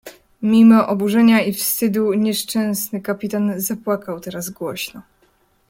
[0.41, 5.01] "Mimo oburzenia i wstydu nieszczęsny kapitan zapłakał teraz głośno."